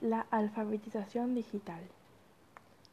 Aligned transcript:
la 0.00 0.26
alfabetización 0.30 1.34
digital? 1.34 1.80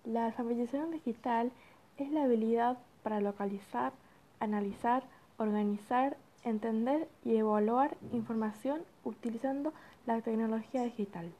La 0.05 0.25
alfabetización 0.25 0.91
digital 0.91 1.51
es 1.97 2.11
la 2.11 2.23
habilidad 2.23 2.77
para 3.03 3.21
localizar, 3.21 3.93
analizar, 4.39 5.03
organizar, 5.37 6.17
entender 6.43 7.07
y 7.23 7.35
evaluar 7.35 7.95
información 8.11 8.81
utilizando 9.03 9.73
la 10.05 10.21
tecnología 10.21 10.83
digital. 10.83 11.31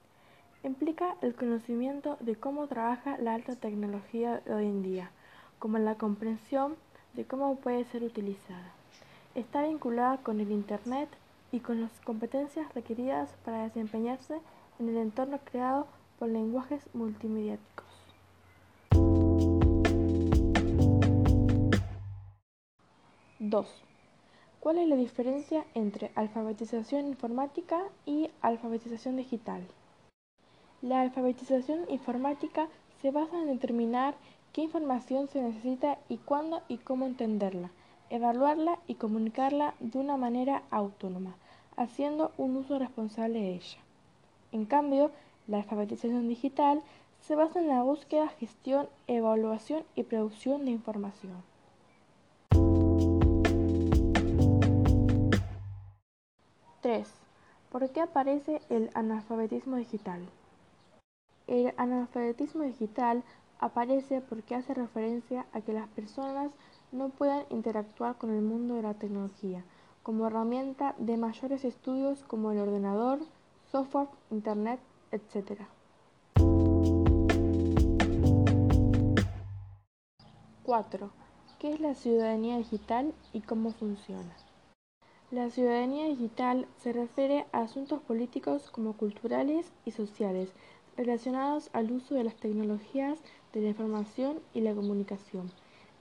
Implica 0.63 1.15
el 1.21 1.33
conocimiento 1.33 2.17
de 2.19 2.35
cómo 2.35 2.67
trabaja 2.67 3.17
la 3.17 3.33
alta 3.33 3.55
tecnología 3.55 4.41
de 4.45 4.53
hoy 4.53 4.65
en 4.65 4.83
día, 4.83 5.11
como 5.57 5.79
la 5.79 5.95
comprensión 5.95 6.75
de 7.13 7.25
cómo 7.25 7.55
puede 7.55 7.83
ser 7.85 8.03
utilizada. 8.03 8.71
Está 9.33 9.63
vinculada 9.63 10.17
con 10.17 10.39
el 10.39 10.51
Internet 10.51 11.09
y 11.51 11.59
con 11.61 11.81
las 11.81 11.91
competencias 12.01 12.71
requeridas 12.73 13.29
para 13.43 13.63
desempeñarse 13.63 14.39
en 14.81 14.89
el 14.89 14.97
entorno 14.97 15.39
creado 15.45 15.87
por 16.19 16.27
lenguajes 16.27 16.83
multimediáticos. 16.93 17.85
2. 23.39 23.67
¿Cuál 24.59 24.77
es 24.79 24.89
la 24.89 24.97
diferencia 24.97 25.65
entre 25.73 26.11
alfabetización 26.15 27.07
informática 27.07 27.81
y 28.05 28.29
alfabetización 28.41 29.15
digital? 29.15 29.65
La 30.81 30.99
alfabetización 31.01 31.85
informática 31.89 32.67
se 33.01 33.11
basa 33.11 33.39
en 33.39 33.47
determinar 33.47 34.15
qué 34.51 34.61
información 34.61 35.29
se 35.29 35.41
necesita 35.41 35.97
y 36.09 36.17
cuándo 36.17 36.61
y 36.67 36.77
cómo 36.79 37.05
entenderla 37.05 37.71
evaluarla 38.11 38.77
y 38.87 38.95
comunicarla 38.95 39.73
de 39.79 39.97
una 39.97 40.17
manera 40.17 40.63
autónoma, 40.69 41.33
haciendo 41.77 42.33
un 42.37 42.57
uso 42.57 42.77
responsable 42.77 43.39
de 43.39 43.55
ella. 43.55 43.77
En 44.51 44.65
cambio, 44.65 45.11
la 45.47 45.57
alfabetización 45.57 46.27
digital 46.27 46.81
se 47.21 47.35
basa 47.35 47.59
en 47.59 47.67
la 47.67 47.83
búsqueda, 47.83 48.29
gestión, 48.29 48.87
evaluación 49.07 49.83
y 49.95 50.03
producción 50.03 50.65
de 50.65 50.71
información. 50.71 51.51
¿Por 57.71 57.89
qué 57.91 58.01
aparece 58.01 58.61
el 58.69 58.89
analfabetismo 58.95 59.77
digital? 59.77 60.19
El 61.47 61.73
analfabetismo 61.77 62.63
digital 62.63 63.23
aparece 63.59 64.19
porque 64.19 64.55
hace 64.55 64.73
referencia 64.73 65.45
a 65.53 65.61
que 65.61 65.71
las 65.71 65.87
personas 65.87 66.51
no 66.91 67.09
puedan 67.09 67.45
interactuar 67.49 68.17
con 68.17 68.31
el 68.31 68.41
mundo 68.41 68.75
de 68.75 68.81
la 68.81 68.93
tecnología 68.93 69.63
como 70.03 70.27
herramienta 70.27 70.95
de 70.97 71.15
mayores 71.15 71.63
estudios 71.63 72.23
como 72.23 72.51
el 72.51 72.59
ordenador, 72.59 73.19
software, 73.71 74.07
internet, 74.29 74.79
etc. 75.11 75.61
4. 80.63 81.11
¿Qué 81.59 81.73
es 81.73 81.79
la 81.79 81.95
ciudadanía 81.95 82.57
digital 82.57 83.13
y 83.33 83.41
cómo 83.41 83.71
funciona? 83.71 84.35
La 85.31 85.49
ciudadanía 85.49 86.07
digital 86.07 86.67
se 86.77 86.91
refiere 86.91 87.45
a 87.51 87.61
asuntos 87.61 88.01
políticos 88.01 88.69
como 88.69 88.93
culturales 88.93 89.71
y 89.85 89.91
sociales 89.91 90.49
relacionados 90.97 91.69
al 91.73 91.91
uso 91.91 92.15
de 92.15 92.23
las 92.23 92.35
tecnologías 92.35 93.19
de 93.53 93.61
la 93.61 93.69
información 93.69 94.39
y 94.53 94.61
la 94.61 94.73
comunicación 94.73 95.51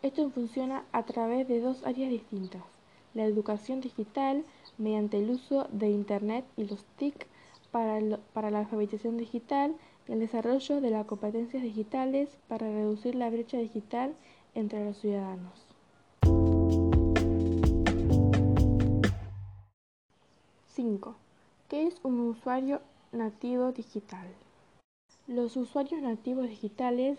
esto 0.03 0.31
funciona 0.31 0.85
a 0.93 1.03
través 1.03 1.47
de 1.47 1.61
dos 1.61 1.85
áreas 1.85 2.09
distintas, 2.09 2.63
la 3.13 3.25
educación 3.25 3.83
digital 3.83 4.45
mediante 4.79 5.19
el 5.19 5.29
uso 5.29 5.69
de 5.73 5.91
Internet 5.91 6.47
y 6.57 6.65
los 6.65 6.87
TIC 6.97 7.27
para, 7.71 8.19
para 8.33 8.51
la 8.51 8.61
alfabetización 8.61 9.17
digital 9.17 9.75
y 10.09 10.13
el 10.13 10.21
desarrollo 10.21 10.81
de 10.81 10.91
las 10.91 11.07
competencias 11.07 11.63
digitales 11.63 12.37
para 12.49 12.67
reducir 12.67 13.15
la 13.15 13.31
brecha 13.31 13.59
digital 13.59 14.15
entre 14.55 14.85
los 14.85 14.99
ciudadanos. 14.99 15.67
¡5! 20.77 21.15
¿Qué 21.69 21.87
es 21.87 22.01
un 22.03 22.21
usuario 22.21 22.81
nativo 23.13 23.73
digital? 23.73 24.27
Los 25.27 25.57
usuarios 25.57 26.03
nativos 26.03 26.49
digitales 26.49 27.19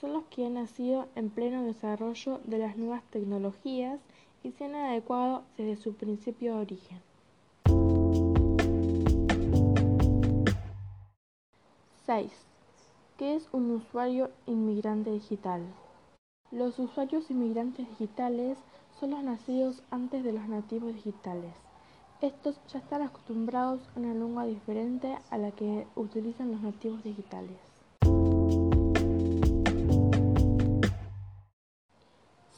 son 0.00 0.14
los 0.14 0.24
que 0.24 0.46
han 0.46 0.54
nacido 0.54 1.06
en 1.14 1.30
pleno 1.30 1.62
desarrollo 1.62 2.40
de 2.44 2.58
las 2.58 2.76
nuevas 2.76 3.04
tecnologías 3.10 4.00
y 4.42 4.50
se 4.52 4.64
han 4.64 4.74
adecuado 4.74 5.44
desde 5.56 5.76
su 5.76 5.94
principio 5.94 6.54
de 6.54 6.60
origen. 6.60 7.11
6. 12.14 12.30
¿Qué 13.16 13.36
es 13.36 13.48
un 13.52 13.70
usuario 13.70 14.30
inmigrante 14.44 15.10
digital? 15.10 15.62
Los 16.50 16.78
usuarios 16.78 17.30
inmigrantes 17.30 17.88
digitales 17.88 18.58
son 19.00 19.12
los 19.12 19.22
nacidos 19.22 19.82
antes 19.90 20.22
de 20.22 20.34
los 20.34 20.46
nativos 20.46 20.92
digitales. 20.92 21.54
Estos 22.20 22.60
ya 22.70 22.80
están 22.80 23.00
acostumbrados 23.00 23.80
a 23.96 24.00
una 24.00 24.12
lengua 24.12 24.44
diferente 24.44 25.16
a 25.30 25.38
la 25.38 25.52
que 25.52 25.86
utilizan 25.96 26.52
los 26.52 26.60
nativos 26.60 27.02
digitales. 27.02 27.56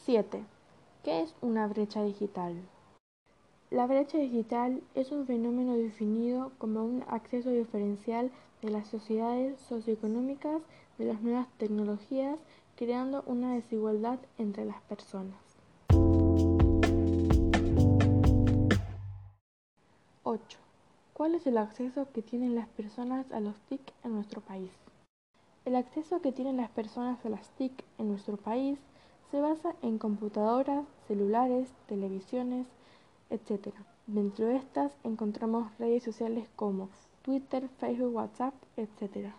7. 0.05 0.45
¿Qué 1.05 1.23
es 1.23 1.33
una 1.43 1.69
brecha 1.69 2.03
digital? 2.03 2.57
La 3.75 3.89
brecha 3.89 4.19
digital 4.19 4.85
es 4.95 5.11
un 5.11 5.27
fenómeno 5.27 5.77
definido 5.77 6.53
como 6.59 6.85
un 6.85 7.05
acceso 7.09 7.51
diferencial 7.51 8.31
de 8.63 8.71
las 8.71 8.87
sociedades 8.87 9.59
socioeconómicas 9.63 10.63
de 10.97 11.07
las 11.07 11.21
nuevas 11.23 11.49
tecnologías, 11.59 12.39
creando 12.77 13.25
una 13.27 13.53
desigualdad 13.53 14.21
entre 14.39 14.65
las 14.65 14.81
personas. 14.83 15.35
8. 20.23 20.59
¿Cuál 21.13 21.35
es 21.35 21.45
el 21.49 21.59
acceso 21.59 22.07
que 22.13 22.23
tienen 22.23 22.55
las 22.55 22.69
personas 22.69 23.33
a 23.33 23.41
los 23.41 23.59
TIC 23.63 23.81
en 24.05 24.15
nuestro 24.15 24.41
país? 24.41 24.71
El 25.65 25.75
acceso 25.75 26.21
que 26.21 26.31
tienen 26.31 26.59
las 26.59 26.71
personas 26.71 27.27
a 27.27 27.29
las 27.29 27.51
TIC 27.57 27.73
en 27.99 28.07
nuestro 28.07 28.37
país 28.37 28.79
se 29.33 29.41
basa 29.41 29.75
en 29.83 29.99
computadoras, 29.99 30.87
celulares, 31.09 31.73
televisiones, 31.89 32.69
etc. 33.31 33.75
Dentro 34.07 34.47
de 34.47 34.57
estas 34.57 34.93
encontramos 35.05 35.77
redes 35.79 36.03
sociales 36.03 36.49
como 36.57 36.91
Twitter, 37.23 37.69
Facebook, 37.79 38.15
WhatsApp, 38.15 38.55
etc. 38.77 39.33